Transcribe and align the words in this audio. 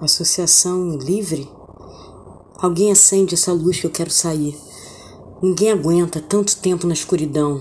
Associação 0.00 0.96
livre? 0.96 1.48
Alguém 2.58 2.92
acende 2.92 3.34
essa 3.34 3.52
luz 3.52 3.80
que 3.80 3.86
eu 3.86 3.90
quero 3.90 4.10
sair. 4.10 4.56
Ninguém 5.42 5.70
aguenta 5.70 6.20
tanto 6.20 6.56
tempo 6.56 6.86
na 6.86 6.94
escuridão. 6.94 7.60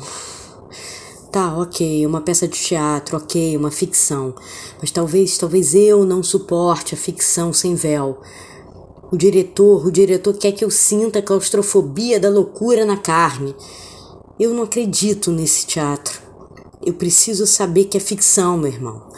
Tá, 1.32 1.58
ok, 1.58 2.06
uma 2.06 2.22
peça 2.22 2.48
de 2.48 2.58
teatro, 2.58 3.18
ok, 3.18 3.58
uma 3.58 3.72
ficção. 3.72 4.36
Mas 4.80 4.92
talvez, 4.92 5.38
talvez 5.38 5.74
eu 5.74 6.06
não 6.06 6.22
suporte 6.22 6.94
a 6.94 6.98
ficção 6.98 7.52
sem 7.52 7.76
véu. 7.76 8.22
O 9.12 9.18
diretor, 9.18 9.86
o 9.86 9.92
diretor 9.92 10.34
quer 10.36 10.52
que 10.52 10.64
eu 10.64 10.70
sinta 10.70 11.20
a 11.20 11.24
claustrofobia 11.24 12.20
da 12.20 12.30
loucura 12.30 12.86
na 12.86 12.98
carne. 12.98 13.56
Eu 14.40 14.54
não 14.54 14.64
acredito 14.64 15.32
nesse 15.32 15.66
teatro. 15.66 16.22
Eu 16.86 16.94
preciso 16.94 17.48
saber 17.48 17.86
que 17.86 17.98
é 17.98 18.00
ficção, 18.00 18.58
meu 18.58 18.72
irmão. 18.72 19.10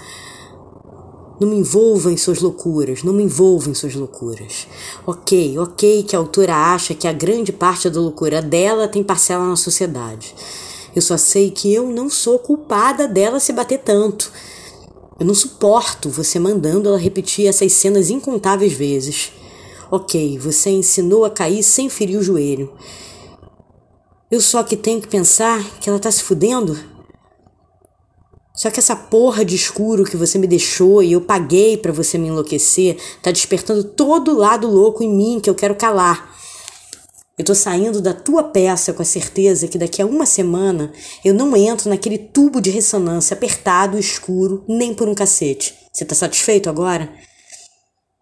Não 1.40 1.50
me 1.50 1.58
envolva 1.58 2.12
em 2.12 2.18
suas 2.18 2.40
loucuras, 2.40 3.04
não 3.04 3.12
me 3.12 3.24
envolva 3.24 3.70
em 3.70 3.74
suas 3.74 3.94
loucuras. 3.94 4.68
Ok, 5.06 5.60
ok 5.60 6.04
que 6.04 6.16
a 6.16 6.20
autora 6.20 6.56
acha 6.56 6.94
que 6.94 7.08
a 7.08 7.14
grande 7.14 7.52
parte 7.52 7.90
da 7.90 8.00
loucura 8.00 8.42
dela 8.42 8.88
tem 8.88 9.04
parcela 9.04 9.46
na 9.46 9.58
sociedade. 9.58 10.34
Eu 10.96 11.02
só 11.02 11.18
sei 11.18 11.52
que 11.52 11.74
eu 11.74 11.90
não 11.90 12.10
sou 12.10 12.40
culpada 12.40 13.06
dela 13.06 13.42
se 13.42 13.52
bater 13.52 13.80
tanto. 13.80 14.32
Eu 15.20 15.26
não 15.26 15.34
suporto 15.34 16.10
você 16.10 16.40
mandando 16.40 16.88
ela 16.88 16.98
repetir 16.98 17.48
essas 17.48 17.74
cenas 17.74 18.10
incontáveis 18.10 18.72
vezes. 18.72 19.34
Ok, 19.92 20.40
você 20.40 20.70
ensinou 20.70 21.26
a 21.26 21.30
cair 21.30 21.64
sem 21.64 21.90
ferir 21.90 22.18
o 22.18 22.24
joelho. 22.24 22.72
Eu 24.32 24.40
só 24.40 24.64
que 24.64 24.78
tenho 24.78 25.02
que 25.02 25.08
pensar 25.08 25.62
que 25.82 25.90
ela 25.90 26.00
tá 26.00 26.10
se 26.10 26.24
fudendo? 26.24 26.95
Só 28.56 28.72
que 28.72 28.80
essa 28.80 28.96
porra 28.96 29.44
de 29.44 29.56
escuro 29.56 30.06
que 30.06 30.16
você 30.16 30.38
me 30.38 30.48
deixou 30.48 31.04
e 31.04 31.12
eu 31.12 31.22
paguei 31.22 31.78
para 31.78 31.92
você 31.92 32.18
me 32.18 32.30
enlouquecer 32.30 32.98
tá 33.22 33.30
despertando 33.30 33.84
todo 33.84 34.32
o 34.32 34.38
lado 34.38 34.68
louco 34.68 35.04
em 35.04 35.10
mim 35.10 35.40
que 35.42 35.50
eu 35.50 35.56
quero 35.56 35.76
calar. 35.76 36.34
Eu 37.38 37.44
tô 37.44 37.54
saindo 37.54 38.02
da 38.02 38.14
tua 38.14 38.44
peça 38.44 38.94
com 38.94 39.02
a 39.02 39.06
certeza 39.06 39.68
que 39.68 39.78
daqui 39.78 40.02
a 40.02 40.06
uma 40.06 40.26
semana 40.26 40.94
eu 41.24 41.34
não 41.34 41.56
entro 41.56 41.90
naquele 41.90 42.18
tubo 42.18 42.62
de 42.62 42.70
ressonância 42.70 43.34
apertado, 43.34 44.00
escuro, 44.00 44.64
nem 44.70 44.94
por 44.94 45.10
um 45.10 45.14
cacete. 45.14 45.76
Você 45.92 46.06
tá 46.06 46.16
satisfeito 46.16 46.70
agora? 46.70 47.14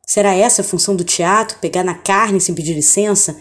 Será 0.08 0.34
essa 0.34 0.62
a 0.62 0.66
função 0.66 0.96
do 0.96 1.04
teatro? 1.04 1.60
Pegar 1.60 1.84
na 1.84 1.94
carne 1.94 2.42
sem 2.42 2.56
pedir 2.56 2.74
licença? 2.74 3.40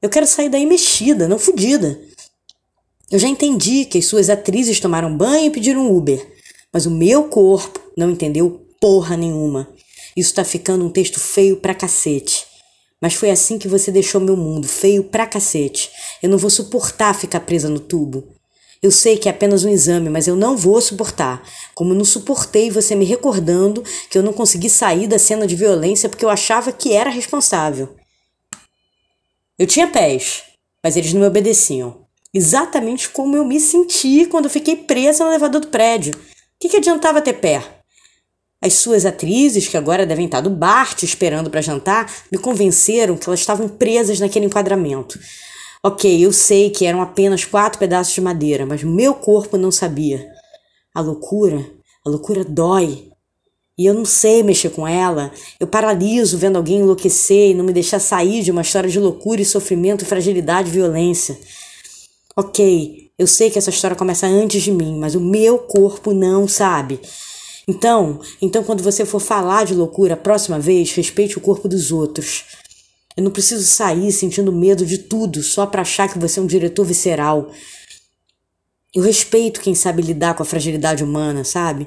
Eu 0.00 0.08
quero 0.08 0.26
sair 0.26 0.48
daí 0.48 0.66
mexida, 0.66 1.26
não 1.26 1.38
fodida. 1.38 2.00
Eu 3.12 3.18
já 3.18 3.28
entendi 3.28 3.84
que 3.84 3.98
as 3.98 4.06
suas 4.06 4.30
atrizes 4.30 4.80
tomaram 4.80 5.14
banho 5.14 5.44
e 5.44 5.50
pediram 5.50 5.94
Uber, 5.94 6.26
mas 6.72 6.86
o 6.86 6.90
meu 6.90 7.24
corpo 7.24 7.78
não 7.94 8.10
entendeu 8.10 8.66
porra 8.80 9.18
nenhuma. 9.18 9.68
Isso 10.16 10.32
tá 10.32 10.42
ficando 10.42 10.86
um 10.86 10.88
texto 10.88 11.20
feio 11.20 11.58
pra 11.58 11.74
cacete. 11.74 12.46
Mas 13.02 13.12
foi 13.12 13.30
assim 13.30 13.58
que 13.58 13.68
você 13.68 13.92
deixou 13.92 14.18
meu 14.18 14.34
mundo, 14.34 14.66
feio 14.66 15.04
pra 15.04 15.26
cacete. 15.26 15.90
Eu 16.22 16.30
não 16.30 16.38
vou 16.38 16.48
suportar 16.48 17.14
ficar 17.14 17.40
presa 17.40 17.68
no 17.68 17.80
tubo. 17.80 18.28
Eu 18.82 18.90
sei 18.90 19.18
que 19.18 19.28
é 19.28 19.30
apenas 19.30 19.62
um 19.62 19.68
exame, 19.68 20.08
mas 20.08 20.26
eu 20.26 20.34
não 20.34 20.56
vou 20.56 20.80
suportar. 20.80 21.46
Como 21.74 21.92
não 21.92 22.06
suportei 22.06 22.70
você 22.70 22.94
me 22.94 23.04
recordando 23.04 23.84
que 24.08 24.16
eu 24.16 24.22
não 24.22 24.32
consegui 24.32 24.70
sair 24.70 25.06
da 25.06 25.18
cena 25.18 25.46
de 25.46 25.54
violência 25.54 26.08
porque 26.08 26.24
eu 26.24 26.30
achava 26.30 26.72
que 26.72 26.94
era 26.94 27.10
responsável. 27.10 27.94
Eu 29.58 29.66
tinha 29.66 29.86
pés, 29.86 30.44
mas 30.82 30.96
eles 30.96 31.12
não 31.12 31.20
me 31.20 31.26
obedeciam 31.26 32.01
exatamente 32.32 33.08
como 33.10 33.36
eu 33.36 33.44
me 33.44 33.60
senti 33.60 34.26
quando 34.26 34.48
fiquei 34.48 34.76
presa 34.76 35.24
no 35.24 35.30
elevador 35.30 35.60
do 35.60 35.68
prédio. 35.68 36.14
O 36.14 36.18
que, 36.60 36.68
que 36.68 36.76
adiantava 36.76 37.20
ter 37.20 37.34
pé? 37.34 37.82
As 38.62 38.74
suas 38.74 39.04
atrizes, 39.04 39.66
que 39.66 39.76
agora 39.76 40.06
devem 40.06 40.26
estar 40.26 40.40
do 40.40 40.48
bar 40.48 40.94
te 40.94 41.04
esperando 41.04 41.50
para 41.50 41.60
jantar, 41.60 42.08
me 42.30 42.38
convenceram 42.38 43.16
que 43.16 43.28
elas 43.28 43.40
estavam 43.40 43.68
presas 43.68 44.20
naquele 44.20 44.46
enquadramento. 44.46 45.18
Ok, 45.84 46.24
eu 46.24 46.32
sei 46.32 46.70
que 46.70 46.86
eram 46.86 47.02
apenas 47.02 47.44
quatro 47.44 47.80
pedaços 47.80 48.14
de 48.14 48.20
madeira, 48.20 48.64
mas 48.64 48.84
meu 48.84 49.14
corpo 49.14 49.56
não 49.56 49.72
sabia. 49.72 50.24
A 50.94 51.00
loucura, 51.00 51.66
a 52.06 52.08
loucura 52.08 52.44
dói. 52.44 53.08
E 53.76 53.86
eu 53.86 53.94
não 53.94 54.04
sei 54.04 54.44
mexer 54.44 54.70
com 54.70 54.86
ela. 54.86 55.32
Eu 55.58 55.66
paraliso 55.66 56.38
vendo 56.38 56.56
alguém 56.56 56.78
enlouquecer 56.78 57.50
e 57.50 57.54
não 57.54 57.64
me 57.64 57.72
deixar 57.72 57.98
sair 57.98 58.44
de 58.44 58.52
uma 58.52 58.62
história 58.62 58.88
de 58.88 59.00
loucura 59.00 59.40
e 59.40 59.44
sofrimento, 59.44 60.06
fragilidade 60.06 60.68
e 60.68 60.72
violência. 60.72 61.36
Ok, 62.34 63.10
eu 63.18 63.26
sei 63.26 63.50
que 63.50 63.58
essa 63.58 63.68
história 63.68 63.94
começa 63.94 64.26
antes 64.26 64.62
de 64.62 64.70
mim, 64.70 64.98
mas 64.98 65.14
o 65.14 65.20
meu 65.20 65.58
corpo 65.58 66.14
não 66.14 66.48
sabe. 66.48 66.98
Então, 67.68 68.20
então 68.40 68.64
quando 68.64 68.82
você 68.82 69.04
for 69.04 69.20
falar 69.20 69.66
de 69.66 69.74
loucura 69.74 70.14
a 70.14 70.16
próxima 70.16 70.58
vez, 70.58 70.92
respeite 70.94 71.36
o 71.36 71.42
corpo 71.42 71.68
dos 71.68 71.92
outros. 71.92 72.44
Eu 73.14 73.22
não 73.22 73.30
preciso 73.30 73.64
sair 73.64 74.10
sentindo 74.12 74.50
medo 74.50 74.86
de 74.86 74.96
tudo 74.96 75.42
só 75.42 75.66
para 75.66 75.82
achar 75.82 76.10
que 76.10 76.18
você 76.18 76.40
é 76.40 76.42
um 76.42 76.46
diretor 76.46 76.84
visceral. 76.86 77.50
Eu 78.94 79.02
respeito 79.02 79.60
quem 79.60 79.74
sabe 79.74 80.00
lidar 80.00 80.34
com 80.34 80.42
a 80.42 80.46
fragilidade 80.46 81.04
humana, 81.04 81.44
sabe? 81.44 81.86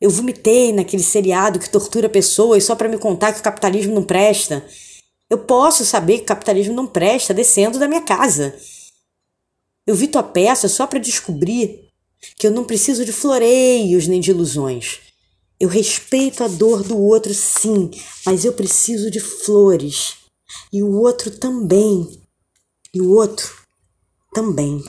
Eu 0.00 0.08
vomitei 0.08 0.72
naquele 0.72 1.02
seriado 1.02 1.58
que 1.58 1.68
tortura 1.68 2.08
pessoas 2.08 2.64
só 2.64 2.74
para 2.74 2.88
me 2.88 2.96
contar 2.96 3.32
que 3.34 3.40
o 3.40 3.44
capitalismo 3.44 3.94
não 3.94 4.02
presta. 4.02 4.64
Eu 5.28 5.38
posso 5.38 5.84
saber 5.84 6.18
que 6.18 6.24
o 6.24 6.28
capitalismo 6.28 6.74
não 6.74 6.86
presta 6.86 7.34
descendo 7.34 7.78
da 7.78 7.86
minha 7.86 8.02
casa. 8.02 8.54
Eu 9.86 9.94
vi 9.94 10.08
tua 10.08 10.22
peça 10.22 10.68
só 10.68 10.86
para 10.86 10.98
descobrir 10.98 11.88
que 12.36 12.46
eu 12.46 12.50
não 12.50 12.64
preciso 12.64 13.04
de 13.04 13.12
floreios 13.12 14.06
nem 14.06 14.20
de 14.20 14.30
ilusões. 14.30 15.00
Eu 15.60 15.68
respeito 15.68 16.42
a 16.42 16.48
dor 16.48 16.82
do 16.82 16.98
outro, 16.98 17.32
sim, 17.32 17.90
mas 18.24 18.44
eu 18.44 18.52
preciso 18.52 19.10
de 19.10 19.20
flores. 19.20 20.16
E 20.72 20.82
o 20.82 20.90
outro 21.00 21.30
também. 21.30 22.20
E 22.92 23.00
o 23.00 23.10
outro 23.10 23.52
também. 24.32 24.82